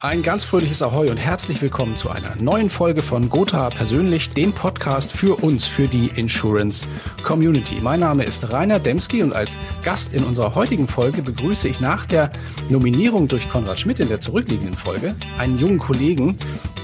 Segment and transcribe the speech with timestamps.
[0.00, 4.52] Ein ganz fröhliches Ahoi und herzlich willkommen zu einer neuen Folge von Gotha persönlich, dem
[4.52, 6.86] Podcast für uns, für die Insurance
[7.24, 7.80] Community.
[7.80, 12.04] Mein Name ist Rainer Demski und als Gast in unserer heutigen Folge begrüße ich nach
[12.04, 12.30] der
[12.68, 16.36] Nominierung durch Konrad Schmidt in der zurückliegenden Folge einen jungen Kollegen,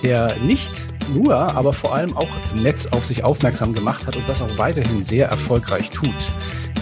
[0.02, 0.72] der nicht
[1.12, 4.56] nur, aber vor allem auch im Netz auf sich aufmerksam gemacht hat und das auch
[4.56, 6.08] weiterhin sehr erfolgreich tut.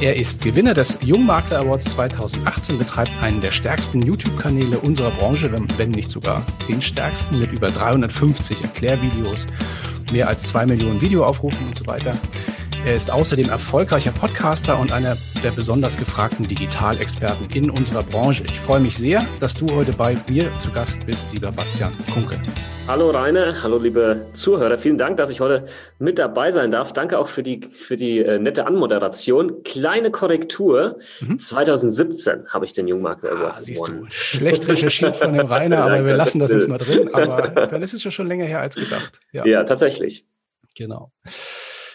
[0.00, 5.90] Er ist Gewinner des Jungmakler Awards 2018, betreibt einen der stärksten YouTube-Kanäle unserer Branche, wenn
[5.90, 9.46] nicht sogar den stärksten, mit über 350 Erklärvideos,
[10.12, 12.16] mehr als zwei Millionen Videoaufrufen und so weiter.
[12.86, 18.44] Er ist außerdem erfolgreicher Podcaster und einer der besonders gefragten Digitalexperten in unserer Branche.
[18.44, 22.40] Ich freue mich sehr, dass du heute bei mir zu Gast bist, lieber Bastian Kunke.
[22.90, 24.76] Hallo Rainer, hallo liebe Zuhörer.
[24.76, 25.66] Vielen Dank, dass ich heute
[26.00, 26.92] mit dabei sein darf.
[26.92, 29.62] Danke auch für die, für die äh, nette Anmoderation.
[29.62, 30.98] Kleine Korrektur.
[31.20, 31.38] Mhm.
[31.38, 36.16] 2017 habe ich den Jungmakler ah, Siehst du, schlecht recherchiert von dem Rainer, aber wir
[36.16, 37.14] lassen das jetzt mal drin.
[37.14, 39.20] Aber dann ist es ja schon länger her als gedacht.
[39.30, 40.26] Ja, ja tatsächlich.
[40.74, 41.12] Genau.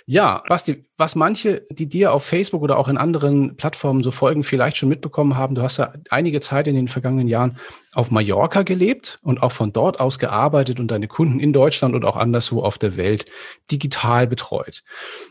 [0.08, 4.44] Ja, Basti, was manche, die dir auf Facebook oder auch in anderen Plattformen so folgen,
[4.44, 7.58] vielleicht schon mitbekommen haben, du hast ja einige Zeit in den vergangenen Jahren
[7.96, 12.06] auf Mallorca gelebt und auch von dort aus gearbeitet und deine Kunden in Deutschland und
[12.06, 13.26] auch anderswo auf der Welt
[13.72, 14.84] digital betreut.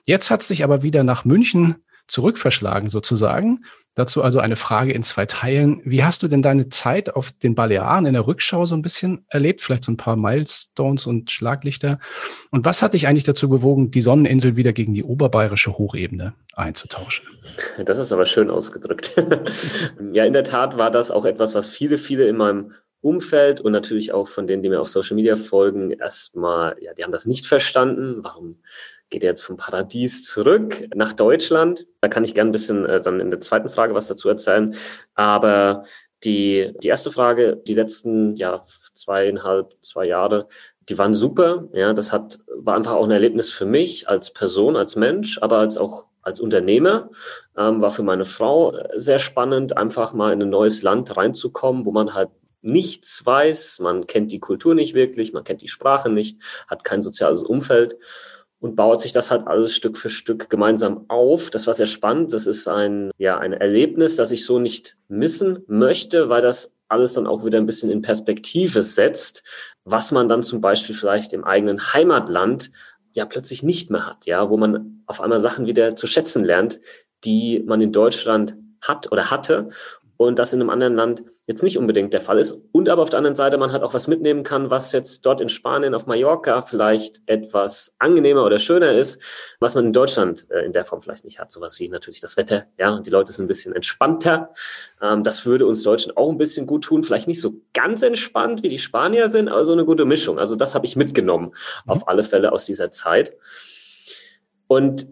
[0.06, 3.64] Jetzt hat es dich aber wieder nach München zurückverschlagen sozusagen.
[3.96, 5.80] Dazu also eine Frage in zwei Teilen.
[5.84, 9.24] Wie hast du denn deine Zeit auf den Balearen in der Rückschau so ein bisschen
[9.28, 9.62] erlebt?
[9.62, 12.00] Vielleicht so ein paar Milestones und Schlaglichter.
[12.50, 17.26] Und was hat dich eigentlich dazu bewogen, die Sonneninsel wieder gegen die oberbayerische Hochebene einzutauschen?
[17.84, 19.14] Das ist aber schön ausgedrückt.
[20.12, 22.72] ja, in der Tat war das auch etwas, was viele, viele in meinem
[23.04, 27.04] Umfeld und natürlich auch von denen, die mir auf Social Media folgen, erstmal, ja, die
[27.04, 28.20] haben das nicht verstanden.
[28.22, 28.52] Warum
[29.10, 31.86] geht er jetzt vom Paradies zurück nach Deutschland?
[32.00, 34.74] Da kann ich gerne ein bisschen äh, dann in der zweiten Frage was dazu erzählen.
[35.14, 35.84] Aber
[36.24, 38.62] die, die erste Frage, die letzten ja,
[38.94, 40.46] zweieinhalb, zwei Jahre,
[40.88, 41.68] die waren super.
[41.72, 45.58] Ja, das hat, war einfach auch ein Erlebnis für mich als Person, als Mensch, aber
[45.58, 47.10] als auch als Unternehmer.
[47.56, 51.92] Ähm, war für meine Frau sehr spannend, einfach mal in ein neues Land reinzukommen, wo
[51.92, 52.30] man halt
[52.64, 57.02] nichts weiß, man kennt die Kultur nicht wirklich, man kennt die Sprache nicht, hat kein
[57.02, 57.96] soziales Umfeld
[58.60, 61.50] und baut sich das halt alles Stück für Stück gemeinsam auf.
[61.50, 62.32] Das war sehr spannend.
[62.32, 67.12] Das ist ein, ja, ein Erlebnis, das ich so nicht missen möchte, weil das alles
[67.12, 69.42] dann auch wieder ein bisschen in Perspektive setzt,
[69.84, 72.70] was man dann zum Beispiel vielleicht im eigenen Heimatland
[73.12, 76.80] ja plötzlich nicht mehr hat, ja, wo man auf einmal Sachen wieder zu schätzen lernt,
[77.24, 79.68] die man in Deutschland hat oder hatte
[80.16, 82.58] und das in einem anderen Land jetzt nicht unbedingt der Fall ist.
[82.72, 85.40] Und aber auf der anderen Seite man halt auch was mitnehmen kann, was jetzt dort
[85.40, 89.20] in Spanien auf Mallorca vielleicht etwas angenehmer oder schöner ist,
[89.60, 91.50] was man in Deutschland äh, in der Form vielleicht nicht hat.
[91.50, 94.50] Sowas wie natürlich das Wetter, ja, und die Leute sind ein bisschen entspannter.
[95.02, 97.02] Ähm, das würde uns Deutschen auch ein bisschen gut tun.
[97.02, 100.38] Vielleicht nicht so ganz entspannt, wie die Spanier sind, aber so eine gute Mischung.
[100.38, 101.90] Also das habe ich mitgenommen, mhm.
[101.90, 103.36] auf alle Fälle aus dieser Zeit.
[104.66, 105.06] Und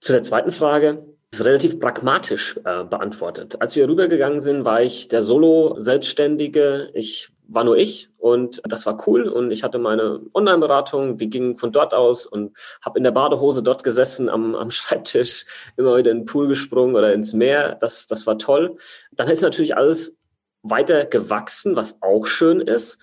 [0.00, 3.60] zu der zweiten Frage, ist relativ pragmatisch äh, beantwortet.
[3.60, 6.90] Als wir rübergegangen sind, war ich der Solo-Selbstständige.
[6.94, 11.56] Ich war nur ich und das war cool und ich hatte meine Online-Beratung, die ging
[11.56, 15.46] von dort aus und habe in der Badehose dort gesessen am, am Schreibtisch,
[15.76, 17.76] immer wieder in den Pool gesprungen oder ins Meer.
[17.76, 18.76] Das, das war toll.
[19.12, 20.16] Dann ist natürlich alles
[20.62, 22.98] weiter gewachsen, was auch schön ist.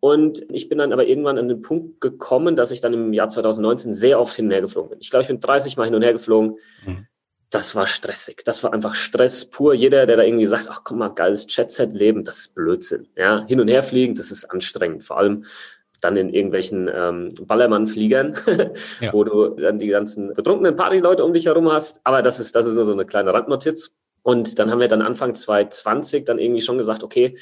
[0.00, 3.28] Und ich bin dann aber irgendwann an den Punkt gekommen, dass ich dann im Jahr
[3.28, 4.98] 2019 sehr oft hin und her geflogen bin.
[5.00, 6.56] Ich glaube, ich bin 30 Mal hin und her geflogen.
[6.84, 7.06] Mhm
[7.52, 8.42] das war stressig.
[8.44, 9.74] Das war einfach Stress pur.
[9.74, 13.08] Jeder, der da irgendwie sagt, ach komm mal, geiles Jet-Set-Leben, das ist Blödsinn.
[13.14, 15.04] Ja, hin und her fliegen, das ist anstrengend.
[15.04, 15.44] Vor allem
[16.00, 18.34] dann in irgendwelchen ähm, Ballermann-Fliegern,
[19.00, 19.12] ja.
[19.12, 22.00] wo du dann die ganzen betrunkenen Partyleute um dich herum hast.
[22.04, 23.94] Aber das ist, das ist nur so eine kleine Randnotiz.
[24.22, 27.36] Und dann haben wir dann Anfang 2020 dann irgendwie schon gesagt, okay,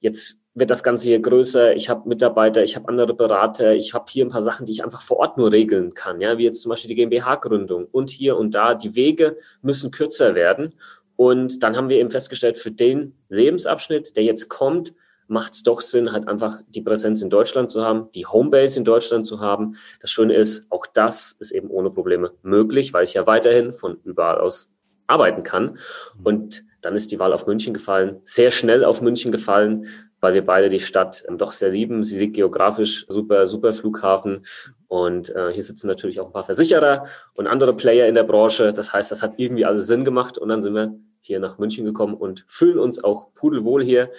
[0.00, 1.76] jetzt wird das Ganze hier größer.
[1.76, 4.82] Ich habe Mitarbeiter, ich habe andere Berater, ich habe hier ein paar Sachen, die ich
[4.82, 8.38] einfach vor Ort nur regeln kann, ja, wie jetzt zum Beispiel die GmbH-Gründung und hier
[8.38, 8.74] und da.
[8.74, 10.74] Die Wege müssen kürzer werden.
[11.14, 14.94] Und dann haben wir eben festgestellt, für den Lebensabschnitt, der jetzt kommt,
[15.28, 18.84] macht es doch Sinn, halt einfach die Präsenz in Deutschland zu haben, die Homebase in
[18.84, 19.76] Deutschland zu haben.
[20.00, 23.98] Das Schöne ist, auch das ist eben ohne Probleme möglich, weil ich ja weiterhin von
[24.04, 24.70] überall aus
[25.06, 25.78] arbeiten kann.
[26.22, 29.86] Und dann ist die Wahl auf München gefallen, sehr schnell auf München gefallen,
[30.20, 32.02] weil wir beide die Stadt ähm, doch sehr lieben.
[32.02, 34.44] Sie liegt geografisch super, super Flughafen.
[34.88, 37.04] Und äh, hier sitzen natürlich auch ein paar Versicherer
[37.34, 38.72] und andere Player in der Branche.
[38.72, 40.38] Das heißt, das hat irgendwie alles Sinn gemacht.
[40.38, 44.10] Und dann sind wir hier nach München gekommen und fühlen uns auch pudelwohl hier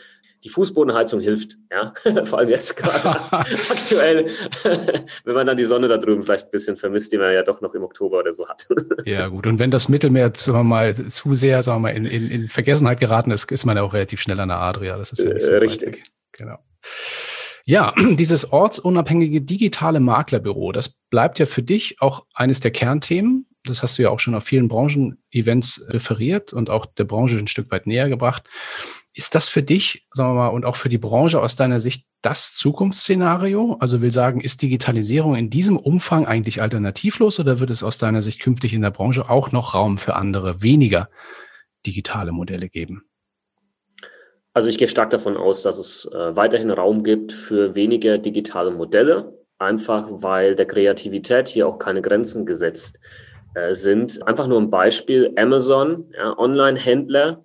[0.48, 1.94] die Fußbodenheizung hilft, ja,
[2.26, 3.20] vor allem jetzt gerade
[3.70, 4.28] aktuell,
[5.26, 7.60] wenn man dann die Sonne da drüben vielleicht ein bisschen vermisst, die man ja doch
[7.60, 8.66] noch im Oktober oder so hat.
[9.06, 9.46] ja, gut.
[9.46, 12.48] Und wenn das Mittelmeer sagen wir mal, zu sehr sagen wir mal, in, in, in
[12.48, 14.98] Vergessenheit geraten ist, ist man ja auch relativ schnell an der Adria.
[14.98, 16.06] Das ist ja nicht so äh, Richtig.
[16.32, 16.60] Genau.
[17.66, 23.48] Ja, dieses ortsunabhängige digitale Maklerbüro, das bleibt ja für dich auch eines der Kernthemen.
[23.66, 27.48] Das hast du ja auch schon auf vielen Branchen-Events referiert und auch der Branche ein
[27.48, 28.48] Stück weit näher gebracht.
[29.18, 32.06] Ist das für dich, sagen wir mal, und auch für die Branche aus deiner Sicht
[32.22, 33.76] das Zukunftsszenario?
[33.80, 38.22] Also will sagen, ist Digitalisierung in diesem Umfang eigentlich alternativlos oder wird es aus deiner
[38.22, 41.10] Sicht künftig in der Branche auch noch Raum für andere, weniger
[41.84, 43.06] digitale Modelle geben?
[44.54, 48.70] Also ich gehe stark davon aus, dass es äh, weiterhin Raum gibt für weniger digitale
[48.70, 53.00] Modelle, einfach weil der Kreativität hier auch keine Grenzen gesetzt
[53.56, 54.22] äh, sind.
[54.28, 57.44] Einfach nur ein Beispiel, Amazon, ja, Online-Händler,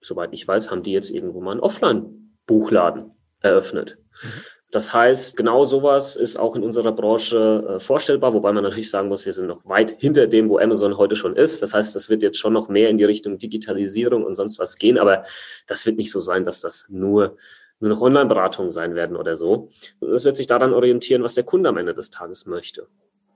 [0.00, 3.98] soweit ich weiß, haben die jetzt irgendwo mal einen Offline-Buchladen eröffnet.
[4.22, 4.28] Mhm.
[4.72, 9.08] Das heißt, genau sowas ist auch in unserer Branche äh, vorstellbar, wobei man natürlich sagen
[9.08, 11.60] muss, wir sind noch weit hinter dem, wo Amazon heute schon ist.
[11.60, 14.76] Das heißt, das wird jetzt schon noch mehr in die Richtung Digitalisierung und sonst was
[14.76, 15.24] gehen, aber
[15.66, 17.36] das wird nicht so sein, dass das nur
[17.80, 19.70] nur noch Online-Beratungen sein werden oder so.
[20.00, 22.86] Das wird sich daran orientieren, was der Kunde am Ende des Tages möchte.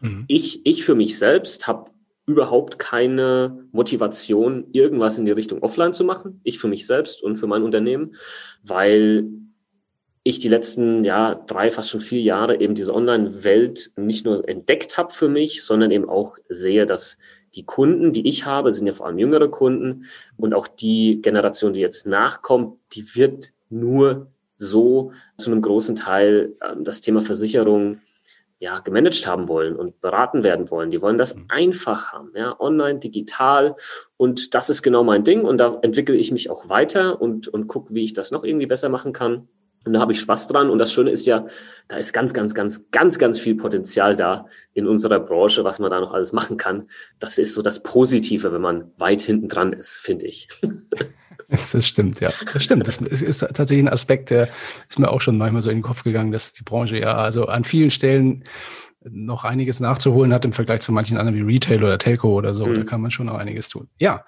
[0.00, 0.24] Mhm.
[0.28, 1.90] Ich, ich für mich selbst habe
[2.26, 6.40] überhaupt keine Motivation, irgendwas in die Richtung Offline zu machen.
[6.42, 8.14] Ich für mich selbst und für mein Unternehmen,
[8.62, 9.28] weil
[10.22, 14.96] ich die letzten ja drei, fast schon vier Jahre eben diese Online-Welt nicht nur entdeckt
[14.96, 17.18] habe für mich, sondern eben auch sehe, dass
[17.54, 20.06] die Kunden, die ich habe, sind ja vor allem jüngere Kunden
[20.38, 26.54] und auch die Generation, die jetzt nachkommt, die wird nur so zu einem großen Teil
[26.60, 28.00] äh, das Thema Versicherung
[28.64, 30.90] ja, gemanagt haben wollen und beraten werden wollen.
[30.90, 31.44] Die wollen das mhm.
[31.48, 33.76] einfach haben, ja, online, digital.
[34.16, 35.42] Und das ist genau mein Ding.
[35.42, 38.66] Und da entwickle ich mich auch weiter und, und gucke, wie ich das noch irgendwie
[38.66, 39.48] besser machen kann.
[39.84, 40.70] Und da habe ich Spaß dran.
[40.70, 41.46] Und das Schöne ist ja,
[41.88, 45.90] da ist ganz, ganz, ganz, ganz, ganz viel Potenzial da in unserer Branche, was man
[45.90, 46.88] da noch alles machen kann.
[47.18, 50.48] Das ist so das Positive, wenn man weit hinten dran ist, finde ich.
[51.48, 52.30] Das stimmt, ja.
[52.52, 52.88] Das stimmt.
[52.88, 54.48] Das ist tatsächlich ein Aspekt, der
[54.88, 57.46] ist mir auch schon manchmal so in den Kopf gegangen, dass die Branche ja also
[57.46, 58.44] an vielen Stellen
[59.10, 62.66] noch einiges nachzuholen hat im Vergleich zu manchen anderen wie Retail oder Telco oder so.
[62.66, 62.74] Mhm.
[62.74, 63.88] Da kann man schon noch einiges tun.
[63.98, 64.24] Ja,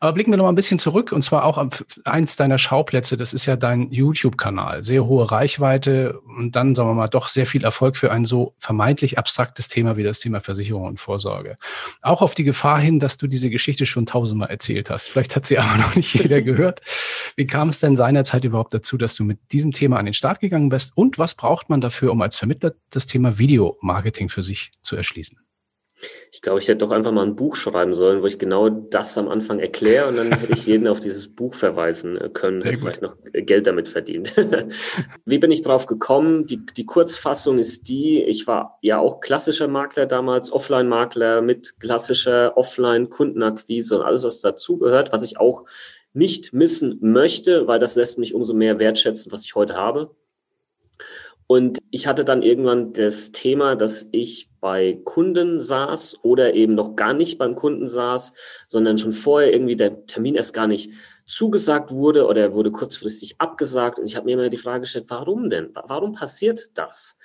[0.00, 3.16] aber blicken wir noch mal ein bisschen zurück und zwar auch auf eins deiner Schauplätze.
[3.16, 4.82] Das ist ja dein YouTube-Kanal.
[4.82, 8.54] Sehr hohe Reichweite und dann, sagen wir mal, doch sehr viel Erfolg für ein so
[8.58, 11.56] vermeintlich abstraktes Thema wie das Thema Versicherung und Vorsorge.
[12.00, 15.08] Auch auf die Gefahr hin, dass du diese Geschichte schon tausendmal erzählt hast.
[15.08, 16.80] Vielleicht hat sie aber noch nicht jeder gehört.
[17.36, 20.40] Wie kam es denn seinerzeit überhaupt dazu, dass du mit diesem Thema an den Start
[20.40, 20.92] gegangen bist?
[20.96, 24.96] Und was braucht man dafür, um als Vermittler das Thema Videomarketing Marketing für sich zu
[24.96, 25.38] erschließen?
[26.30, 29.16] Ich glaube, ich hätte doch einfach mal ein Buch schreiben sollen, wo ich genau das
[29.16, 33.00] am Anfang erkläre und dann hätte ich jeden auf dieses Buch verweisen können, hätte vielleicht
[33.00, 34.34] noch Geld damit verdient.
[35.24, 36.46] Wie bin ich drauf gekommen?
[36.46, 42.56] Die, die Kurzfassung ist die, ich war ja auch klassischer Makler damals, Offline-Makler mit klassischer
[42.56, 45.64] Offline-Kundenakquise und alles, was dazugehört, was ich auch
[46.12, 50.14] nicht missen möchte, weil das lässt mich umso mehr wertschätzen, was ich heute habe.
[51.46, 56.96] Und ich hatte dann irgendwann das Thema, dass ich bei Kunden saß oder eben noch
[56.96, 58.32] gar nicht beim Kunden saß,
[58.66, 60.90] sondern schon vorher irgendwie der Termin erst gar nicht
[61.26, 63.98] zugesagt wurde oder er wurde kurzfristig abgesagt.
[63.98, 65.70] Und ich habe mir immer die Frage gestellt, warum denn?
[65.74, 67.16] Warum passiert das?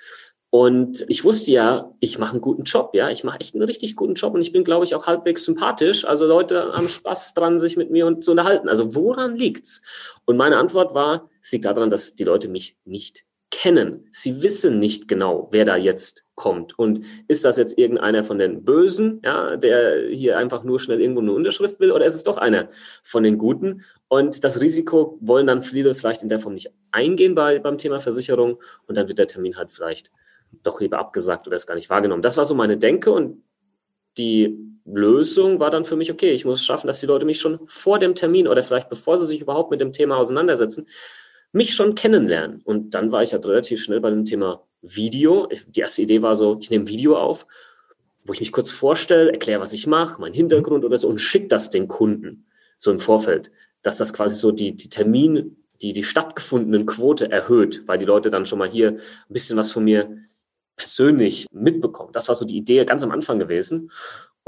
[0.50, 3.94] Und ich wusste ja, ich mache einen guten Job, ja, ich mache echt einen richtig
[3.94, 6.04] guten Job und ich bin, glaube ich, auch halbwegs sympathisch.
[6.04, 8.68] Also Leute haben Spaß dran, sich mit mir zu unterhalten.
[8.68, 9.80] Also woran liegt's?
[10.24, 14.06] Und meine Antwort war, es liegt daran, dass die Leute mich nicht kennen.
[14.12, 16.78] Sie wissen nicht genau, wer da jetzt kommt.
[16.78, 21.20] Und ist das jetzt irgendeiner von den Bösen, ja, der hier einfach nur schnell irgendwo
[21.20, 22.68] eine Unterschrift will, oder ist es doch einer
[23.02, 23.82] von den Guten?
[24.08, 28.00] Und das Risiko wollen dann viele vielleicht in der Form nicht eingehen bei, beim Thema
[28.00, 30.10] Versicherung und dann wird der Termin halt vielleicht
[30.62, 32.22] doch lieber abgesagt oder ist gar nicht wahrgenommen.
[32.22, 33.42] Das war so meine Denke und
[34.18, 37.40] die Lösung war dann für mich, okay, ich muss es schaffen, dass die Leute mich
[37.40, 40.86] schon vor dem Termin oder vielleicht bevor sie sich überhaupt mit dem Thema auseinandersetzen,
[41.52, 42.60] mich schon kennenlernen.
[42.62, 45.48] Und dann war ich halt relativ schnell bei dem Thema Video.
[45.68, 47.46] Die erste Idee war so, ich nehme Video auf,
[48.24, 51.48] wo ich mich kurz vorstelle, erkläre, was ich mache, meinen Hintergrund oder so und schicke
[51.48, 52.46] das den Kunden
[52.78, 53.50] so im Vorfeld,
[53.82, 58.30] dass das quasi so die, die Termin, die, die stattgefundenen Quote erhöht, weil die Leute
[58.30, 60.16] dann schon mal hier ein bisschen was von mir
[60.76, 62.12] persönlich mitbekommen.
[62.12, 63.90] Das war so die Idee ganz am Anfang gewesen.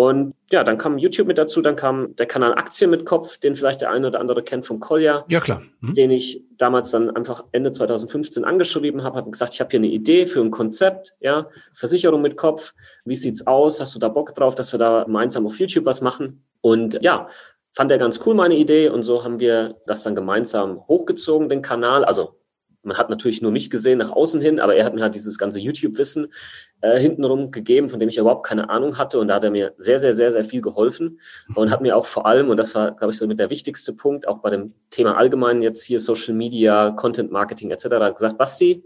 [0.02, 3.54] Und ja, dann kam YouTube mit dazu, dann kam der Kanal Aktien mit Kopf, den
[3.54, 5.24] vielleicht der eine oder andere kennt vom Kolja.
[5.28, 5.62] Ja, klar.
[5.78, 5.94] Mhm.
[5.94, 9.86] Den ich damals dann einfach Ende 2015 angeschrieben habe, habe gesagt, ich habe hier eine
[9.86, 12.74] Idee für ein Konzept, ja, Versicherung mit Kopf.
[13.04, 13.80] Wie sieht's aus?
[13.80, 16.42] Hast du da Bock drauf, dass wir da gemeinsam auf YouTube was machen?
[16.62, 17.28] Und ja,
[17.72, 18.88] fand er ganz cool, meine Idee.
[18.88, 22.04] Und so haben wir das dann gemeinsam hochgezogen, den Kanal.
[22.04, 22.41] Also
[22.82, 25.38] man hat natürlich nur mich gesehen nach außen hin, aber er hat mir halt dieses
[25.38, 26.32] ganze YouTube-Wissen
[26.80, 29.18] äh, hintenrum gegeben, von dem ich überhaupt keine Ahnung hatte.
[29.18, 31.20] Und da hat er mir sehr, sehr, sehr, sehr viel geholfen
[31.54, 33.92] und hat mir auch vor allem, und das war, glaube ich, so mit der wichtigste
[33.92, 38.82] Punkt, auch bei dem Thema allgemein jetzt hier Social Media, Content Marketing etc., gesagt, Basti,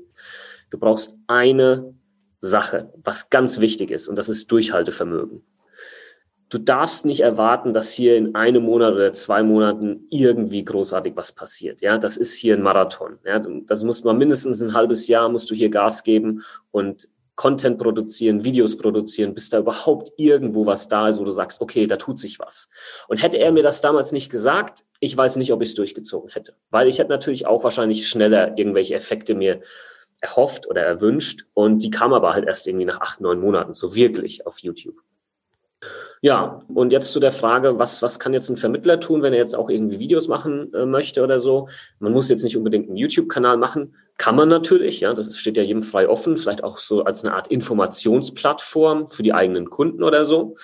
[0.71, 1.95] Du brauchst eine
[2.41, 5.43] Sache, was ganz wichtig ist, und das ist Durchhaltevermögen.
[6.49, 11.33] Du darfst nicht erwarten, dass hier in einem Monat oder zwei Monaten irgendwie großartig was
[11.33, 11.81] passiert.
[11.81, 13.19] Ja, das ist hier ein Marathon.
[13.25, 17.79] Ja, das muss man mindestens ein halbes Jahr musst du hier Gas geben und Content
[17.79, 21.97] produzieren, Videos produzieren, bis da überhaupt irgendwo was da ist, wo du sagst, okay, da
[21.97, 22.69] tut sich was.
[23.09, 26.31] Und hätte er mir das damals nicht gesagt, ich weiß nicht, ob ich es durchgezogen
[26.31, 26.55] hätte.
[26.71, 29.61] Weil ich hätte natürlich auch wahrscheinlich schneller irgendwelche Effekte mir
[30.21, 31.45] erhofft oder erwünscht.
[31.53, 35.03] Und die kam aber halt erst irgendwie nach acht, neun Monaten, so wirklich auf YouTube.
[36.23, 39.39] Ja, und jetzt zu der Frage, was, was kann jetzt ein Vermittler tun, wenn er
[39.39, 41.69] jetzt auch irgendwie Videos machen äh, möchte oder so?
[41.99, 43.95] Man muss jetzt nicht unbedingt einen YouTube-Kanal machen.
[44.17, 47.35] Kann man natürlich, ja, das steht ja jedem frei offen, vielleicht auch so als eine
[47.35, 50.57] Art Informationsplattform für die eigenen Kunden oder so,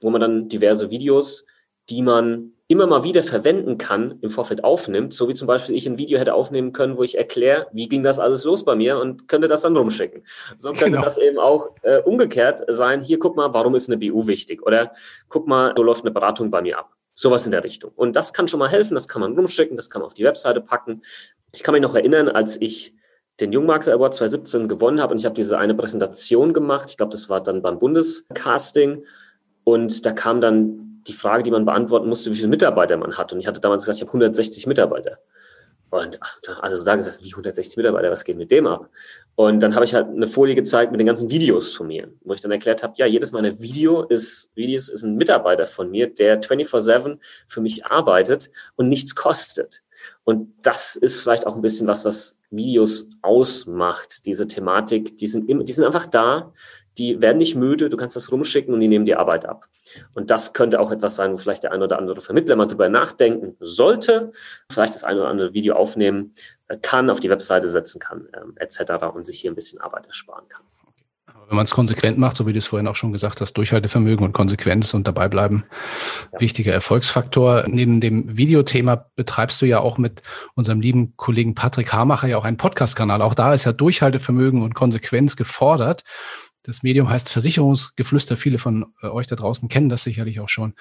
[0.00, 1.44] wo man dann diverse Videos,
[1.90, 5.86] die man immer mal wieder verwenden kann, im Vorfeld aufnimmt, so wie zum Beispiel ich
[5.86, 8.98] ein Video hätte aufnehmen können, wo ich erkläre, wie ging das alles los bei mir
[8.98, 10.24] und könnte das dann rumschicken.
[10.56, 11.02] So könnte genau.
[11.02, 13.02] das eben auch äh, umgekehrt sein.
[13.02, 14.66] Hier, guck mal, warum ist eine BU wichtig?
[14.66, 14.92] Oder
[15.28, 16.90] guck mal, so läuft eine Beratung bei mir ab.
[17.14, 17.92] Sowas in der Richtung.
[17.94, 20.24] Und das kann schon mal helfen, das kann man rumschicken, das kann man auf die
[20.24, 21.02] Webseite packen.
[21.52, 22.94] Ich kann mich noch erinnern, als ich
[23.40, 26.90] den Jungmakler Award 2017 gewonnen habe und ich habe diese eine Präsentation gemacht.
[26.90, 29.04] Ich glaube, das war dann beim Bundescasting.
[29.64, 33.32] Und da kam dann die Frage, die man beantworten musste, wie viele Mitarbeiter man hat.
[33.32, 35.18] Und ich hatte damals gesagt, ich habe 160 Mitarbeiter.
[35.88, 36.18] Und
[36.60, 38.90] also da gesagt, wie 160 Mitarbeiter, was geht mit dem ab?
[39.36, 42.34] Und dann habe ich halt eine Folie gezeigt mit den ganzen Videos von mir, wo
[42.34, 46.12] ich dann erklärt habe, ja, jedes meiner Video ist, Videos ist ein Mitarbeiter von mir,
[46.12, 49.82] der 24-7 für mich arbeitet und nichts kostet.
[50.24, 55.48] Und das ist vielleicht auch ein bisschen was, was Videos ausmacht, diese Thematik, die sind,
[55.48, 56.52] immer, die sind einfach da,
[56.98, 59.66] die werden nicht müde, du kannst das rumschicken und die nehmen die Arbeit ab.
[60.14, 62.88] Und das könnte auch etwas sein, wo vielleicht der ein oder andere Vermittler mal drüber
[62.88, 64.32] nachdenken sollte,
[64.70, 66.34] vielleicht das ein oder andere Video aufnehmen
[66.68, 69.04] äh, kann, auf die Webseite setzen kann, ähm, etc.
[69.14, 70.62] und sich hier ein bisschen Arbeit ersparen kann.
[71.48, 74.24] Wenn man es konsequent macht, so wie du es vorhin auch schon gesagt hast, Durchhaltevermögen
[74.24, 75.64] und Konsequenz und dabei bleiben,
[76.32, 76.40] ja.
[76.40, 77.66] wichtiger Erfolgsfaktor.
[77.68, 80.22] Neben dem Videothema betreibst du ja auch mit
[80.54, 83.22] unserem lieben Kollegen Patrick Hamacher ja auch einen Podcast-Kanal.
[83.22, 86.02] Auch da ist ja Durchhaltevermögen und Konsequenz gefordert.
[86.66, 88.36] Das Medium heißt Versicherungsgeflüster.
[88.36, 90.74] Viele von äh, euch da draußen kennen das sicherlich auch schon.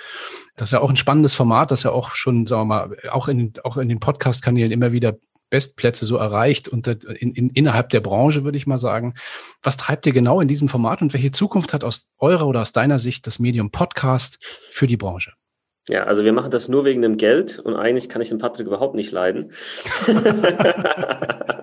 [0.56, 3.28] Das ist ja auch ein spannendes Format, das ja auch schon, sagen wir mal, auch
[3.28, 5.18] in, auch in den Podcast-Kanälen immer wieder
[5.52, 9.14] Bestplätze so erreicht und in, in, innerhalb der Branche, würde ich mal sagen.
[9.62, 12.72] Was treibt ihr genau in diesem Format und welche Zukunft hat aus eurer oder aus
[12.72, 15.34] deiner Sicht das Medium Podcast für die Branche?
[15.88, 18.66] Ja, also wir machen das nur wegen dem Geld und eigentlich kann ich den Patrick
[18.66, 19.52] überhaupt nicht leiden.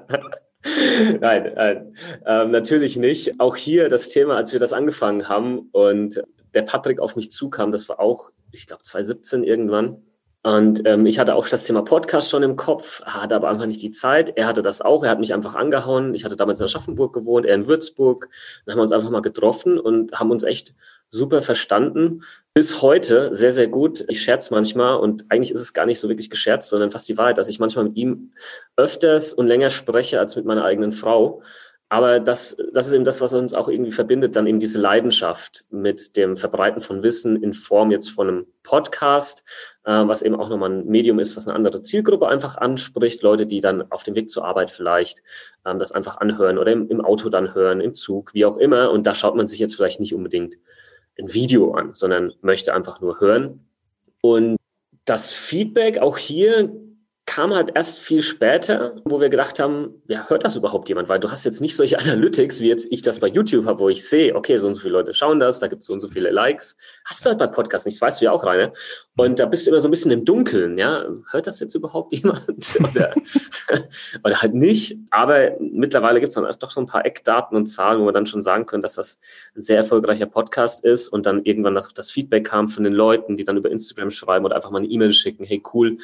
[1.20, 1.96] nein, nein
[2.26, 3.40] ähm, natürlich nicht.
[3.40, 6.22] Auch hier das Thema, als wir das angefangen haben und
[6.54, 10.02] der Patrick auf mich zukam, das war auch, ich glaube, 2017 irgendwann.
[10.44, 13.80] Und ähm, ich hatte auch das Thema Podcast schon im Kopf, hatte aber einfach nicht
[13.80, 14.36] die Zeit.
[14.36, 16.14] Er hatte das auch, er hat mich einfach angehauen.
[16.14, 18.28] Ich hatte damals in Aschaffenburg gewohnt, er in Würzburg.
[18.66, 20.74] Dann haben wir uns einfach mal getroffen und haben uns echt
[21.12, 22.24] super verstanden.
[22.54, 24.04] Bis heute sehr, sehr gut.
[24.08, 27.16] Ich scherze manchmal und eigentlich ist es gar nicht so wirklich gescherzt, sondern fast die
[27.16, 28.32] Wahrheit, dass ich manchmal mit ihm
[28.76, 31.42] öfters und länger spreche als mit meiner eigenen Frau.
[31.92, 35.66] Aber das, das ist eben das, was uns auch irgendwie verbindet, dann eben diese Leidenschaft
[35.68, 39.44] mit dem Verbreiten von Wissen in Form jetzt von einem Podcast,
[39.84, 43.22] äh, was eben auch nochmal ein Medium ist, was eine andere Zielgruppe einfach anspricht.
[43.22, 45.22] Leute, die dann auf dem Weg zur Arbeit vielleicht
[45.66, 48.90] ähm, das einfach anhören oder im, im Auto dann hören, im Zug, wie auch immer.
[48.90, 50.56] Und da schaut man sich jetzt vielleicht nicht unbedingt
[51.18, 53.66] ein Video an, sondern möchte einfach nur hören.
[54.20, 54.56] Und
[55.04, 56.74] das Feedback auch hier
[57.24, 61.08] kam halt erst viel später, wo wir gedacht haben, ja, hört das überhaupt jemand?
[61.08, 63.88] Weil du hast jetzt nicht solche Analytics, wie jetzt ich das bei YouTube habe, wo
[63.88, 66.00] ich sehe, okay, so und so viele Leute schauen das, da gibt es so und
[66.00, 66.76] so viele Likes.
[67.04, 68.72] Hast du halt bei Podcasts nicht, das weißt du ja auch, Rainer.
[69.16, 71.06] Und da bist du immer so ein bisschen im Dunkeln, ja.
[71.30, 72.42] Hört das jetzt überhaupt jemand?
[72.80, 73.14] oder,
[74.24, 74.98] oder halt nicht.
[75.10, 78.12] Aber mittlerweile gibt es dann erst doch so ein paar Eckdaten und Zahlen, wo wir
[78.12, 79.18] dann schon sagen können, dass das
[79.54, 83.44] ein sehr erfolgreicher Podcast ist und dann irgendwann das Feedback kam von den Leuten, die
[83.44, 85.98] dann über Instagram schreiben oder einfach mal eine E-Mail schicken, hey cool,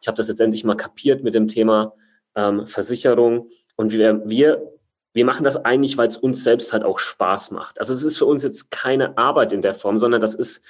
[0.00, 1.94] ich habe das jetzt endlich mal kapiert mit dem Thema
[2.34, 3.50] ähm, Versicherung.
[3.76, 4.72] Und wir, wir,
[5.12, 7.78] wir machen das eigentlich, weil es uns selbst halt auch Spaß macht.
[7.78, 10.62] Also es ist für uns jetzt keine Arbeit in der Form, sondern das ist,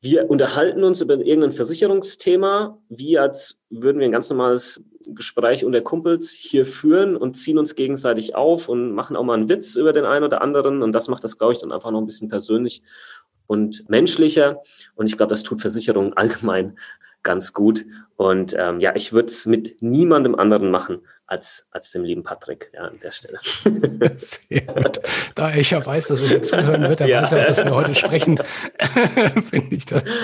[0.00, 5.80] wir unterhalten uns über irgendein Versicherungsthema, wie als würden wir ein ganz normales Gespräch unter
[5.80, 9.92] Kumpels hier führen und ziehen uns gegenseitig auf und machen auch mal einen Witz über
[9.92, 10.82] den einen oder anderen.
[10.82, 12.82] Und das macht das, glaube ich, dann einfach noch ein bisschen persönlich
[13.46, 14.62] und menschlicher.
[14.94, 16.76] Und ich glaube, das tut Versicherungen allgemein
[17.26, 17.84] ganz gut.
[18.16, 22.70] Und ähm, ja, ich würde es mit niemandem anderen machen als, als dem lieben Patrick
[22.72, 23.38] ja, an der Stelle.
[24.16, 25.00] Sehr gut.
[25.34, 27.22] Da ich ja weiß, dass er jetzt zuhören wird, er ja.
[27.22, 28.38] weiß ja dass wir heute sprechen,
[29.50, 30.18] finde ich, das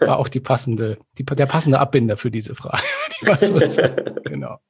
[0.00, 2.84] war auch die passende, die, der passende Abbinder für diese Frage.
[4.24, 4.60] genau.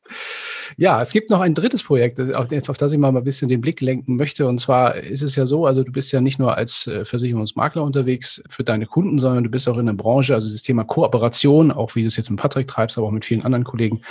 [0.77, 3.81] Ja, es gibt noch ein drittes Projekt, auf das ich mal ein bisschen den Blick
[3.81, 4.47] lenken möchte.
[4.47, 7.83] Und zwar ist es ja so, also du bist ja nicht nur als äh, Versicherungsmakler
[7.83, 11.71] unterwegs für deine Kunden, sondern du bist auch in der Branche, also das Thema Kooperation,
[11.71, 14.03] auch wie du es jetzt mit Patrick treibst, aber auch mit vielen anderen Kollegen.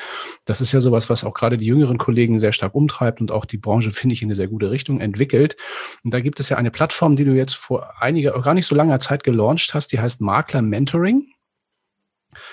[0.46, 3.46] Das ist ja sowas, was auch gerade die jüngeren Kollegen sehr stark umtreibt und auch
[3.46, 5.56] die Branche, finde ich, in eine sehr gute Richtung entwickelt.
[6.04, 8.76] Und da gibt es ja eine Plattform, die du jetzt vor einiger, gar nicht so
[8.76, 11.28] langer Zeit gelauncht hast, die heißt Makler Mentoring.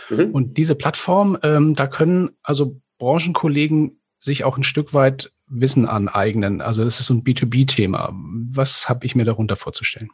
[0.09, 0.30] Mhm.
[0.33, 6.61] Und diese Plattform, ähm, da können also Branchenkollegen sich auch ein Stück weit Wissen aneignen.
[6.61, 8.12] Also das ist so ein B2B-Thema.
[8.52, 10.11] Was habe ich mir darunter vorzustellen?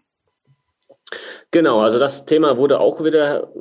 [1.52, 3.52] Genau, also das Thema wurde auch wieder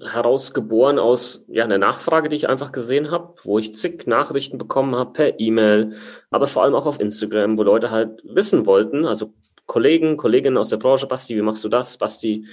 [0.00, 4.96] herausgeboren aus ja, einer Nachfrage, die ich einfach gesehen habe, wo ich zig Nachrichten bekommen
[4.96, 5.94] habe per E-Mail,
[6.30, 9.32] aber vor allem auch auf Instagram, wo Leute halt wissen wollten, also
[9.66, 11.98] Kollegen, Kolleginnen aus der Branche, Basti, wie machst du das?
[11.98, 12.46] Basti,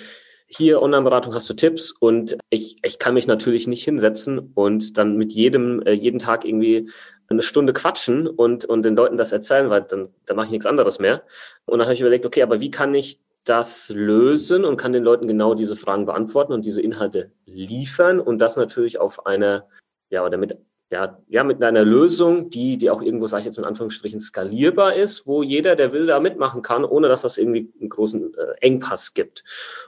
[0.47, 5.17] hier Online-Beratung hast du Tipps und ich, ich kann mich natürlich nicht hinsetzen und dann
[5.17, 6.89] mit jedem, äh, jeden Tag irgendwie
[7.27, 10.65] eine Stunde quatschen und, und den Leuten das erzählen, weil dann, dann mache ich nichts
[10.67, 11.23] anderes mehr.
[11.65, 15.03] Und dann habe ich überlegt, okay, aber wie kann ich das lösen und kann den
[15.03, 19.65] Leuten genau diese Fragen beantworten und diese Inhalte liefern und das natürlich auf eine,
[20.09, 20.57] ja, oder mit
[20.91, 24.93] ja, ja, mit einer Lösung, die, die auch irgendwo, sage ich jetzt in Anführungsstrichen, skalierbar
[24.93, 28.53] ist, wo jeder, der will, da mitmachen kann, ohne dass das irgendwie einen großen äh,
[28.61, 29.43] Engpass gibt.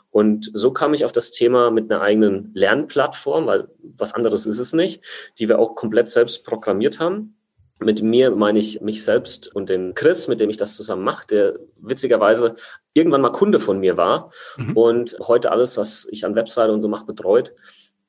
[0.10, 4.58] Und so kam ich auf das Thema mit einer eigenen Lernplattform, weil was anderes ist
[4.58, 5.04] es nicht,
[5.38, 7.36] die wir auch komplett selbst programmiert haben.
[7.80, 11.27] Mit mir meine ich mich selbst und den Chris, mit dem ich das zusammen mache,
[11.27, 12.56] der witzigerweise
[12.94, 14.75] irgendwann mal Kunde von mir war mhm.
[14.75, 17.54] und heute alles, was ich an Webseite und so mache, betreut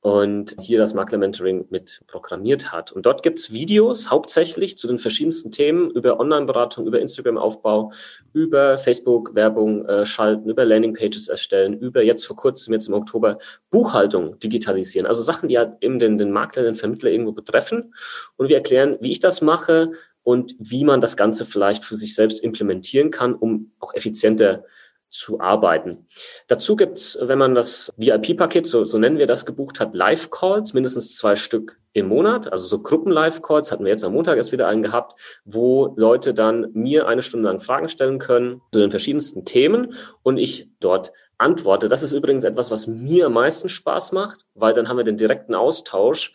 [0.01, 2.93] und hier das Makler Mentoring mit programmiert hat.
[2.93, 7.93] Und dort gibt es Videos hauptsächlich zu den verschiedensten Themen über Online-Beratung, über Instagram-Aufbau,
[8.33, 13.39] über Facebook-Werbung äh, schalten, über Landing-Pages erstellen, über jetzt vor kurzem, jetzt im Oktober,
[13.71, 15.07] Buchhaltung digitalisieren.
[15.07, 17.93] Also Sachen, die halt eben den, den Makler, den Vermittler irgendwo betreffen.
[18.37, 22.15] Und wir erklären, wie ich das mache und wie man das Ganze vielleicht für sich
[22.15, 24.65] selbst implementieren kann, um auch effizienter
[25.11, 26.07] zu arbeiten.
[26.49, 31.17] Dazu gibt's, wenn man das VIP-Paket, so, so nennen wir das, gebucht hat, Live-Calls, mindestens
[31.17, 34.83] zwei Stück im Monat, also so Gruppen-Live-Calls, hatten wir jetzt am Montag erst wieder einen
[34.83, 39.95] gehabt, wo Leute dann mir eine Stunde lang Fragen stellen können zu den verschiedensten Themen
[40.23, 41.89] und ich dort antworte.
[41.89, 45.17] Das ist übrigens etwas, was mir am meisten Spaß macht, weil dann haben wir den
[45.17, 46.33] direkten Austausch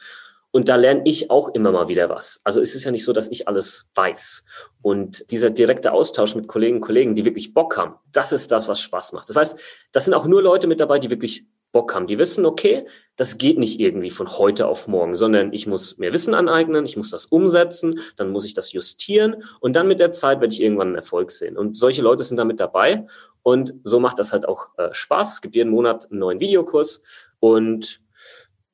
[0.54, 2.40] und da lerne ich auch immer mal wieder was.
[2.44, 4.46] Also es ist ja nicht so, dass ich alles weiß.
[4.84, 8.68] Und dieser direkte Austausch mit Kollegen und Kollegen, die wirklich Bock haben, das ist das,
[8.68, 9.28] was Spaß macht.
[9.30, 9.60] Das heißt,
[9.92, 12.06] das sind auch nur Leute mit dabei, die wirklich Bock haben.
[12.06, 12.86] Die wissen, okay,
[13.16, 16.98] das geht nicht irgendwie von heute auf morgen, sondern ich muss mehr Wissen aneignen, ich
[16.98, 20.62] muss das umsetzen, dann muss ich das justieren und dann mit der Zeit werde ich
[20.62, 21.58] irgendwann einen Erfolg sehen.
[21.58, 23.08] Und solche Leute sind damit dabei
[23.42, 25.34] und so macht das halt auch äh, Spaß.
[25.34, 27.02] Es gibt jeden Monat einen neuen Videokurs
[27.40, 28.03] und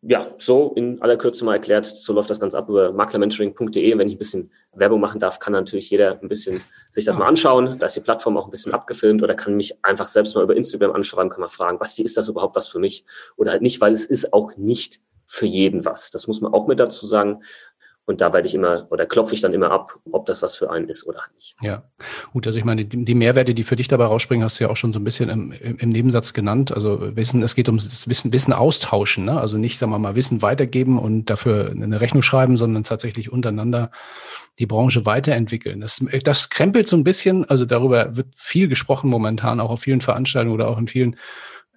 [0.01, 3.97] ja, so in aller Kürze mal erklärt, so läuft das Ganze ab über maklermentoring.de.
[3.97, 7.27] Wenn ich ein bisschen Werbung machen darf, kann natürlich jeder ein bisschen sich das mal
[7.27, 7.79] anschauen.
[7.79, 10.55] Da ist die Plattform auch ein bisschen abgefilmt oder kann mich einfach selbst mal über
[10.55, 13.03] Instagram anschreiben, kann mal fragen, Basti, ist das überhaupt was für mich
[13.35, 16.11] oder halt nicht, weil es ist auch nicht für jeden was.
[16.11, 17.43] Das muss man auch mit dazu sagen.
[18.09, 20.71] Und da werde ich immer oder klopfe ich dann immer ab, ob das was für
[20.71, 21.55] einen ist oder nicht.
[21.61, 21.83] Ja,
[22.33, 24.77] gut, also ich meine, die, Mehrwerte, die für dich dabei rausspringen, hast du ja auch
[24.77, 26.71] schon so ein bisschen im, im Nebensatz genannt.
[26.71, 29.39] Also Wissen, es geht ums Wissen, Wissen austauschen, ne?
[29.39, 33.91] Also nicht, sagen wir mal, Wissen weitergeben und dafür eine Rechnung schreiben, sondern tatsächlich untereinander
[34.57, 35.79] die Branche weiterentwickeln.
[35.79, 40.01] Das, das krempelt so ein bisschen, also darüber wird viel gesprochen momentan, auch auf vielen
[40.01, 41.15] Veranstaltungen oder auch in vielen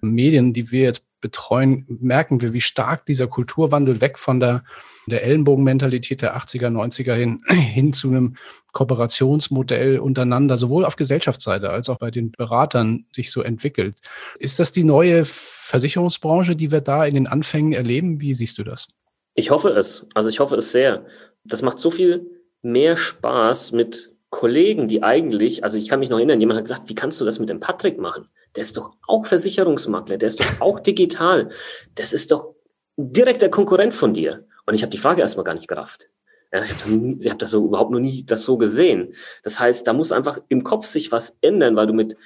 [0.01, 4.63] Medien, die wir jetzt betreuen, merken wir, wie stark dieser Kulturwandel weg von der,
[5.07, 8.35] der Ellenbogenmentalität der 80er, 90er hin, hin zu einem
[8.73, 13.95] Kooperationsmodell untereinander, sowohl auf Gesellschaftsseite als auch bei den Beratern sich so entwickelt.
[14.37, 18.19] Ist das die neue Versicherungsbranche, die wir da in den Anfängen erleben?
[18.19, 18.89] Wie siehst du das?
[19.33, 20.05] Ich hoffe es.
[20.13, 21.05] Also ich hoffe es sehr.
[21.45, 22.29] Das macht so viel
[22.61, 26.89] mehr Spaß mit Kollegen, die eigentlich, also ich kann mich noch erinnern, jemand hat gesagt,
[26.89, 28.25] wie kannst du das mit dem Patrick machen?
[28.55, 31.49] Der ist doch auch Versicherungsmakler, der ist doch auch digital.
[31.93, 32.55] Das ist doch
[32.97, 34.43] direkt der Konkurrent von dir.
[34.65, 36.09] Und ich habe die Frage erstmal gar nicht gerafft.
[36.51, 39.13] Ja, ich habe hab das so überhaupt noch nie das so gesehen.
[39.43, 42.17] Das heißt, da muss einfach im Kopf sich was ändern, weil du mit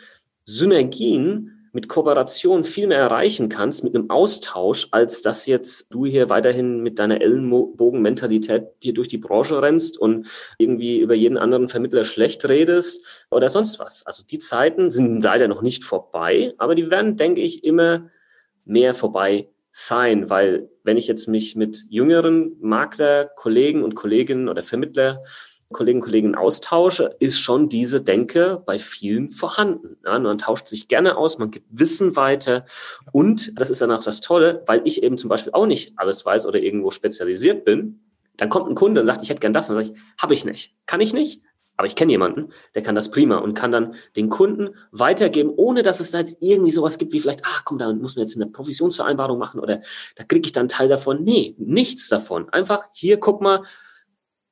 [0.46, 6.28] Synergien mit Kooperation viel mehr erreichen kannst, mit einem Austausch, als dass jetzt du hier
[6.28, 10.26] weiterhin mit deiner Ellenbogenmentalität hier durch die Branche rennst und
[10.58, 14.04] irgendwie über jeden anderen Vermittler schlecht redest oder sonst was.
[14.08, 18.10] Also die Zeiten sind leider noch nicht vorbei, aber die werden, denke ich, immer
[18.66, 24.64] mehr vorbei sein, weil wenn ich jetzt mich mit jüngeren Makler, Kollegen und Kolleginnen oder
[24.64, 25.22] Vermittler
[25.74, 29.98] Kollegen und Kollegen austausche, ist schon diese Denke bei vielen vorhanden.
[30.06, 32.66] Ja, man tauscht sich gerne aus, man gibt Wissen weiter
[33.12, 36.26] und das ist dann auch das Tolle, weil ich eben zum Beispiel auch nicht alles
[36.26, 38.00] weiß oder irgendwo spezialisiert bin,
[38.38, 39.70] Dann kommt ein Kunde und sagt, ich hätte gern das.
[39.70, 40.74] Und dann sage ich, habe ich nicht.
[40.86, 41.42] Kann ich nicht,
[41.76, 45.84] aber ich kenne jemanden, der kann das prima und kann dann den Kunden weitergeben, ohne
[45.84, 48.36] dass es da jetzt irgendwie sowas gibt wie vielleicht, ach komm, da muss man jetzt
[48.36, 49.82] eine Provisionsvereinbarung machen oder
[50.16, 51.24] da kriege ich dann einen Teil davon.
[51.24, 52.50] Nee, nichts davon.
[52.50, 53.64] Einfach hier, guck mal,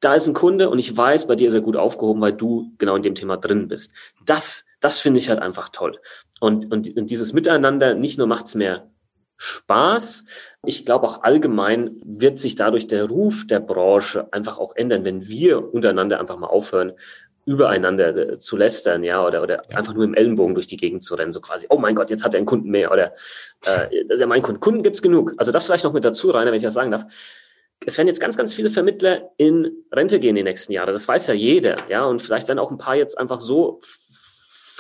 [0.05, 2.71] da ist ein Kunde und ich weiß, bei dir ist er gut aufgehoben, weil du
[2.77, 3.91] genau in dem Thema drin bist.
[4.23, 5.99] Das, das finde ich halt einfach toll.
[6.39, 8.87] Und, und, und dieses Miteinander, nicht nur macht's mehr
[9.37, 10.25] Spaß.
[10.63, 15.27] Ich glaube auch allgemein wird sich dadurch der Ruf der Branche einfach auch ändern, wenn
[15.27, 16.93] wir untereinander einfach mal aufhören,
[17.45, 19.77] übereinander äh, zu lästern, ja, oder, oder ja.
[19.77, 22.23] einfach nur im Ellenbogen durch die Gegend zu rennen, so quasi, oh mein Gott, jetzt
[22.23, 23.13] hat er einen Kunden mehr, oder
[23.65, 24.59] äh, das ist ja mein Kunde.
[24.59, 25.33] Kunden gibt's genug.
[25.37, 27.05] Also das vielleicht noch mit dazu, Rainer, wenn ich das sagen darf.
[27.85, 30.91] Es werden jetzt ganz, ganz viele Vermittler in Rente gehen die nächsten Jahre.
[30.91, 33.79] Das weiß ja jeder, ja, und vielleicht werden auch ein paar jetzt einfach so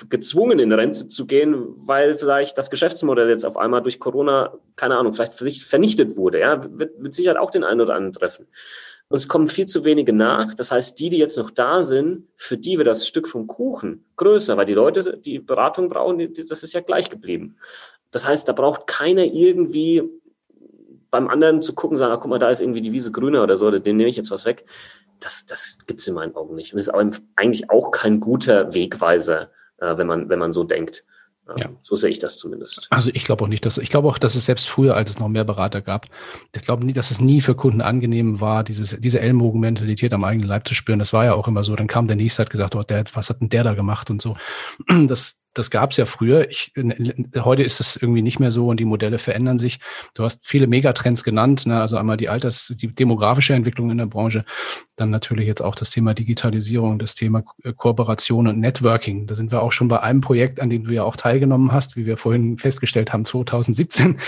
[0.09, 4.97] gezwungen, in Rente zu gehen, weil vielleicht das Geschäftsmodell jetzt auf einmal durch Corona, keine
[4.97, 6.39] Ahnung, vielleicht vernichtet wurde.
[6.39, 8.47] Ja, wird mit Sicherheit auch den einen oder anderen treffen.
[9.07, 10.53] Und es kommen viel zu wenige nach.
[10.55, 14.03] Das heißt, die, die jetzt noch da sind, für die wird das Stück vom Kuchen
[14.17, 17.57] größer, weil die Leute, die Beratung brauchen, das ist ja gleich geblieben.
[18.11, 20.03] Das heißt, da braucht keiner irgendwie
[21.15, 23.57] beim anderen zu gucken, sagen, ah, guck mal, da ist irgendwie die Wiese grüner oder
[23.57, 24.65] so, dem nehme ich jetzt was weg.
[25.19, 26.73] Das, das gibt es in meinen Augen nicht.
[26.73, 29.49] Und ist eigentlich auch kein guter Wegweiser
[29.79, 31.03] äh, wenn, man, wenn man so denkt.
[31.59, 31.69] Ja.
[31.81, 32.87] So sehe ich das zumindest.
[32.89, 35.19] Also ich glaube auch nicht, dass ich glaube auch, dass es selbst früher, als es
[35.19, 36.07] noch mehr Berater gab,
[36.55, 40.47] ich glaube nie, dass es nie für Kunden angenehm war, dieses, diese Ellenbogen-Mentalität am eigenen
[40.47, 40.97] Leib zu spüren.
[40.97, 41.75] Das war ja auch immer so.
[41.75, 44.23] Dann kam der nächste, hat gesagt, oh, der, was hat denn der da gemacht und
[44.23, 44.35] so.
[45.05, 46.49] Das, das gab es ja früher.
[46.49, 46.73] Ich,
[47.37, 49.79] heute ist es irgendwie nicht mehr so und die Modelle verändern sich.
[50.13, 51.79] Du hast viele Megatrends genannt, ne?
[51.79, 54.45] also einmal die Alters, die demografische Entwicklung in der Branche,
[54.97, 59.27] dann natürlich jetzt auch das Thema Digitalisierung, das Thema äh, Kooperation und Networking.
[59.27, 61.95] Da sind wir auch schon bei einem Projekt, an dem du ja auch teilgenommen hast,
[61.95, 64.19] wie wir vorhin festgestellt haben, 2017,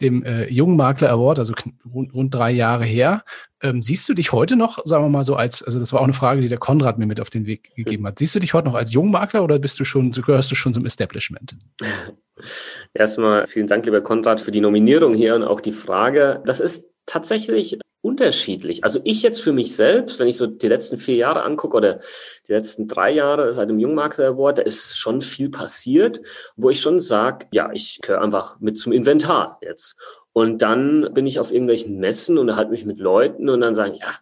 [0.00, 1.54] dem äh, Jungmakler Award, also
[1.92, 3.24] rund, rund drei Jahre her.
[3.60, 6.04] Ähm, siehst du dich heute noch, sagen wir mal so, als, also das war auch
[6.04, 8.18] eine Frage, die der Konrad mir mit auf den Weg gegeben hat.
[8.18, 10.86] Siehst du dich heute noch als Jungmakler oder bist du schon, gehörst du schon zum
[10.86, 11.56] Establishment?
[12.94, 16.40] Erstmal vielen Dank, lieber Konrad, für die Nominierung hier und auch die Frage.
[16.44, 18.84] Das ist tatsächlich unterschiedlich.
[18.84, 22.00] Also ich jetzt für mich selbst, wenn ich so die letzten vier Jahre angucke oder
[22.46, 26.20] die letzten drei Jahre seit dem Jungmakler Award, da ist schon viel passiert,
[26.56, 29.96] wo ich schon sage, ja, ich gehöre einfach mit zum Inventar jetzt.
[30.38, 33.96] Und dann bin ich auf irgendwelchen Messen und halte mich mit Leuten und dann sagen,
[33.96, 34.14] ja,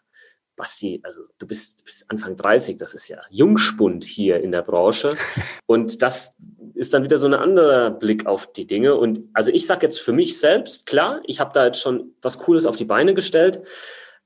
[0.57, 5.15] Basti, also du bist, bist Anfang 30, das ist ja Jungspund hier in der Branche.
[5.67, 6.31] Und das
[6.73, 8.95] ist dann wieder so ein anderer Blick auf die Dinge.
[8.95, 12.39] Und also ich sage jetzt für mich selbst, klar, ich habe da jetzt schon was
[12.39, 13.61] Cooles auf die Beine gestellt,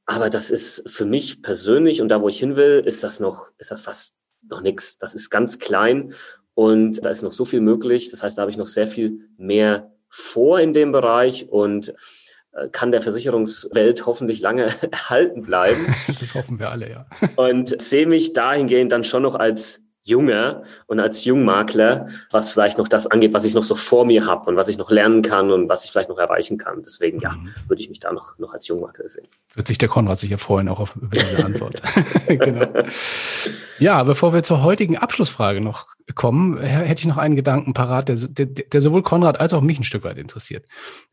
[0.07, 3.49] aber das ist für mich persönlich und da, wo ich hin will, ist das noch,
[3.59, 4.15] ist das fast
[4.49, 4.97] noch nichts.
[4.99, 6.15] Das ist ganz klein
[6.55, 8.13] und da ist noch so viel möglich.
[8.13, 11.95] Das heißt, da habe ich noch sehr viel mehr vor in dem Bereich und
[12.53, 15.95] äh, kann der Versicherungswelt hoffentlich lange erhalten bleiben.
[16.07, 17.07] Das hoffen wir alle, ja.
[17.37, 22.89] Und sehe mich dahingehend dann schon noch als Junger und als Jungmakler, was vielleicht noch
[22.89, 25.51] das angeht, was ich noch so vor mir habe und was ich noch lernen kann
[25.51, 26.83] und was ich vielleicht noch erreichen kann.
[26.83, 27.55] Deswegen, ja, mhm.
[27.69, 29.29] würde ich mich da noch, noch als Jungmakler sehen.
[29.55, 31.83] Wird sich der Konrad sicher freuen, auch auf, über diese Antwort.
[32.27, 32.67] genau.
[33.79, 38.17] Ja, bevor wir zur heutigen Abschlussfrage noch kommen, hätte ich noch einen Gedanken parat, der,
[38.17, 40.67] der, der sowohl Konrad als auch mich ein Stück weit interessiert.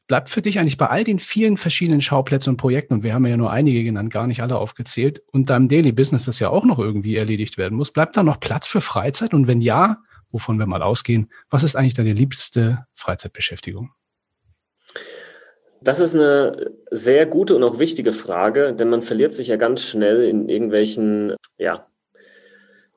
[0.08, 3.26] Bleibt für dich eigentlich bei all den vielen verschiedenen Schauplätzen und Projekten, und wir haben
[3.26, 6.66] ja nur einige genannt, gar nicht alle aufgezählt, und deinem Daily Business, das ja auch
[6.66, 9.34] noch irgendwie erledigt werden muss, bleibt da noch Platz für Freizeit?
[9.34, 9.98] Und wenn ja,
[10.32, 13.92] wovon wir mal ausgehen, was ist eigentlich deine liebste Freizeitbeschäftigung?
[15.82, 19.84] Das ist eine sehr gute und auch wichtige Frage, denn man verliert sich ja ganz
[19.84, 21.86] schnell in irgendwelchen, ja,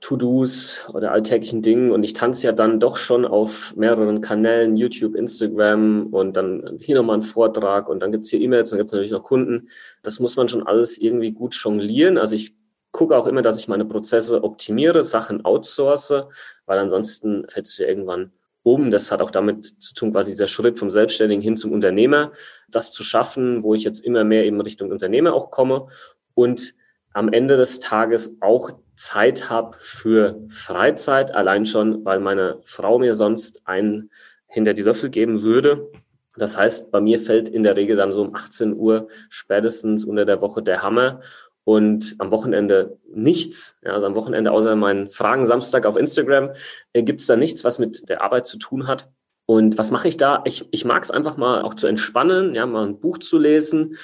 [0.00, 5.14] To-Dos oder alltäglichen Dingen und ich tanze ja dann doch schon auf mehreren Kanälen, YouTube,
[5.14, 8.92] Instagram und dann hier nochmal ein Vortrag und dann gibt's hier E-Mails und dann gibt's
[8.92, 9.68] natürlich noch Kunden.
[10.02, 12.16] Das muss man schon alles irgendwie gut jonglieren.
[12.16, 12.54] Also ich
[12.92, 16.24] gucke auch immer, dass ich meine Prozesse optimiere, Sachen outsource,
[16.64, 18.32] weil ansonsten fällst du irgendwann
[18.62, 18.90] um.
[18.90, 22.32] Das hat auch damit zu tun, quasi dieser Schritt vom Selbstständigen hin zum Unternehmer,
[22.68, 25.88] das zu schaffen, wo ich jetzt immer mehr eben Richtung Unternehmer auch komme
[26.34, 26.74] und
[27.12, 33.14] am Ende des Tages auch Zeit habe für Freizeit, allein schon, weil meine Frau mir
[33.14, 34.11] sonst einen
[34.46, 35.90] hinter die Löffel geben würde.
[36.37, 40.25] Das heißt, bei mir fällt in der Regel dann so um 18 Uhr spätestens unter
[40.25, 41.20] der Woche der Hammer
[41.64, 43.77] und am Wochenende nichts.
[43.83, 46.51] Ja, also am Wochenende außer meinen Fragen Samstag auf Instagram
[46.92, 49.09] äh, gibt es da nichts, was mit der Arbeit zu tun hat.
[49.46, 50.42] Und was mache ich da?
[50.44, 53.96] Ich, ich mag es einfach mal auch zu entspannen, ja, mal ein Buch zu lesen,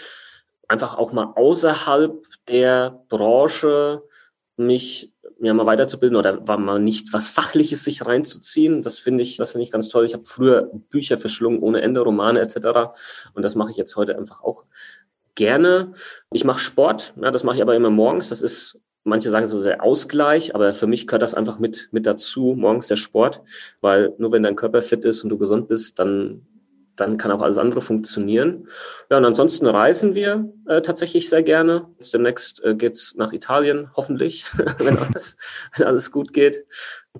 [0.68, 4.02] einfach auch mal außerhalb der Branche
[4.57, 8.83] mich ja mal weiterzubilden oder war mal nicht was Fachliches sich reinzuziehen.
[8.83, 10.05] Das finde ich, das finde ich ganz toll.
[10.05, 12.57] Ich habe früher Bücher verschlungen ohne Ende, Romane etc.
[13.35, 14.64] Und das mache ich jetzt heute einfach auch
[15.35, 15.92] gerne.
[16.33, 18.31] Ich mache Sport, ja, das mache ich aber immer morgens.
[18.31, 22.07] Das ist, manche sagen so der Ausgleich, aber für mich gehört das einfach mit, mit
[22.07, 23.42] dazu, morgens der Sport,
[23.81, 26.46] weil nur wenn dein Körper fit ist und du gesund bist, dann
[26.96, 28.68] dann kann auch alles andere funktionieren.
[29.11, 31.87] Ja, und ansonsten reisen wir äh, tatsächlich sehr gerne.
[32.12, 34.46] Demnächst äh, geht's nach Italien, hoffentlich,
[34.78, 35.37] wenn, alles,
[35.76, 36.64] wenn alles gut geht.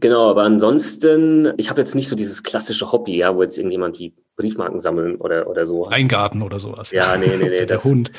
[0.01, 3.99] Genau, aber ansonsten, ich habe jetzt nicht so dieses klassische Hobby, ja, wo jetzt irgendjemand
[3.99, 5.87] wie Briefmarken sammeln oder, oder so.
[5.87, 6.91] Ein Garten oder sowas.
[6.91, 7.49] Ja, nee, nee, nee.
[7.57, 8.13] Der das, Hund.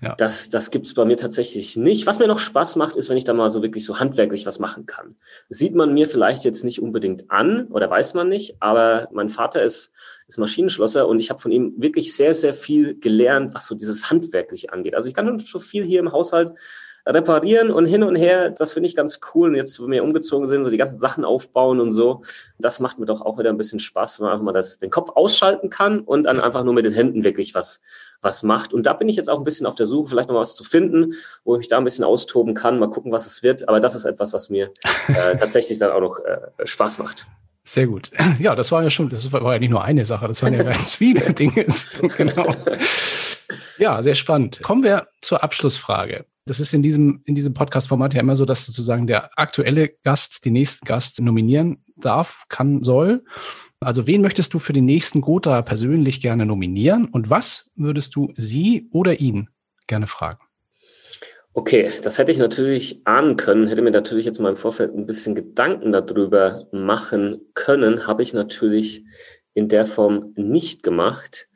[0.00, 0.14] Ja.
[0.16, 2.06] Das, das gibt's bei mir tatsächlich nicht.
[2.06, 4.60] Was mir noch Spaß macht, ist, wenn ich da mal so wirklich so handwerklich was
[4.60, 5.16] machen kann.
[5.48, 9.62] Sieht man mir vielleicht jetzt nicht unbedingt an oder weiß man nicht, aber mein Vater
[9.62, 9.92] ist,
[10.28, 14.10] ist Maschinenschlosser und ich habe von ihm wirklich sehr, sehr viel gelernt, was so dieses
[14.10, 14.94] Handwerkliche angeht.
[14.94, 16.52] Also ich kann schon viel hier im Haushalt
[17.06, 19.50] reparieren und hin und her, das finde ich ganz cool.
[19.50, 22.22] Und jetzt, wo wir umgezogen sind, so die ganzen Sachen aufbauen und so,
[22.58, 24.90] das macht mir doch auch wieder ein bisschen Spaß, wenn man einfach mal das, den
[24.90, 27.80] Kopf ausschalten kann und dann einfach nur mit den Händen wirklich was,
[28.22, 28.72] was macht.
[28.72, 30.64] Und da bin ich jetzt auch ein bisschen auf der Suche, vielleicht noch was zu
[30.64, 31.14] finden,
[31.44, 33.68] wo ich mich da ein bisschen austoben kann, mal gucken, was es wird.
[33.68, 34.70] Aber das ist etwas, was mir
[35.08, 37.26] äh, tatsächlich dann auch noch äh, Spaß macht.
[37.66, 38.10] Sehr gut.
[38.38, 40.62] Ja, das war ja schon, das war ja nicht nur eine Sache, das waren ja
[40.62, 41.66] ganz viele Dinge.
[42.16, 42.54] genau.
[43.78, 44.62] Ja, sehr spannend.
[44.62, 46.26] Kommen wir zur Abschlussfrage.
[46.46, 50.44] Das ist in diesem, in diesem Podcast-Format ja immer so, dass sozusagen der aktuelle Gast
[50.44, 53.24] den nächsten Gast nominieren darf, kann, soll.
[53.80, 58.32] Also wen möchtest du für den nächsten Gotha persönlich gerne nominieren und was würdest du
[58.36, 59.48] sie oder ihn
[59.86, 60.40] gerne fragen?
[61.54, 65.06] Okay, das hätte ich natürlich ahnen können, hätte mir natürlich jetzt mal im Vorfeld ein
[65.06, 69.04] bisschen Gedanken darüber machen können, habe ich natürlich
[69.54, 71.48] in der Form nicht gemacht.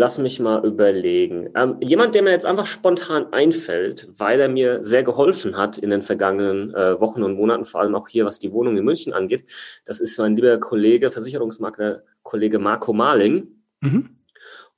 [0.00, 1.50] Lass mich mal überlegen.
[1.54, 5.90] Ähm, jemand, der mir jetzt einfach spontan einfällt, weil er mir sehr geholfen hat in
[5.90, 9.12] den vergangenen äh, Wochen und Monaten, vor allem auch hier, was die Wohnung in München
[9.12, 9.44] angeht,
[9.84, 13.48] das ist mein lieber Kollege, Versicherungsmakler, Kollege Marco Marling.
[13.80, 14.16] Mhm.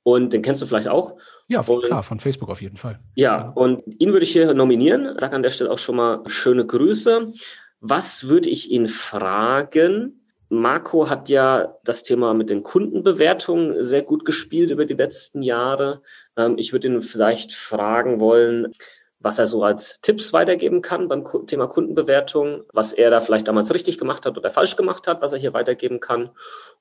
[0.03, 1.15] Und den kennst du vielleicht auch.
[1.47, 2.99] Ja, und, klar, von Facebook auf jeden Fall.
[3.15, 5.15] Ja, und ihn würde ich hier nominieren.
[5.19, 7.31] Sag an der Stelle auch schon mal schöne Grüße.
[7.79, 10.22] Was würde ich ihn fragen?
[10.53, 16.01] Marco hat ja das Thema mit den Kundenbewertungen sehr gut gespielt über die letzten Jahre.
[16.37, 18.71] Ähm, ich würde ihn vielleicht fragen wollen,
[19.19, 23.73] was er so als Tipps weitergeben kann beim Thema Kundenbewertung, was er da vielleicht damals
[23.73, 26.29] richtig gemacht hat oder falsch gemacht hat, was er hier weitergeben kann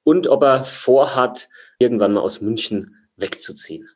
[0.02, 3.88] und ob er vorhat, irgendwann mal aus München wegzuziehen.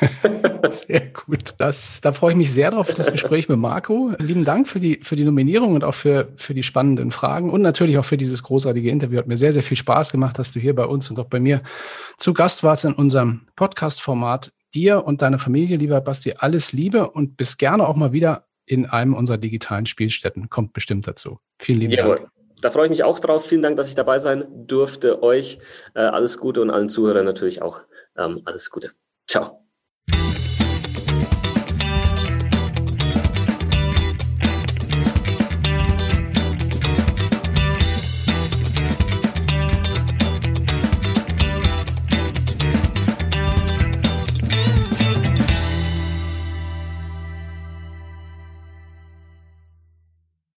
[0.70, 1.54] sehr gut.
[1.58, 4.12] Das, da freue ich mich sehr drauf, das Gespräch mit Marco.
[4.18, 7.62] Lieben Dank für die, für die Nominierung und auch für, für die spannenden Fragen und
[7.62, 9.18] natürlich auch für dieses großartige Interview.
[9.18, 11.38] Hat mir sehr, sehr viel Spaß gemacht, dass du hier bei uns und auch bei
[11.38, 11.62] mir
[12.16, 14.52] zu Gast warst in unserem Podcast-Format.
[14.74, 18.84] Dir und deiner Familie, lieber Basti, alles Liebe und bis gerne auch mal wieder in
[18.84, 20.50] einem unserer digitalen Spielstätten.
[20.50, 21.36] Kommt bestimmt dazu.
[21.58, 22.16] Vielen lieben Jawohl.
[22.16, 22.30] Dank.
[22.62, 23.46] Da freue ich mich auch drauf.
[23.46, 25.22] Vielen Dank, dass ich dabei sein durfte.
[25.22, 25.58] Euch
[25.94, 27.80] äh, alles Gute und allen Zuhörern natürlich auch
[28.18, 28.92] ähm, alles Gute.
[29.28, 29.65] Ciao.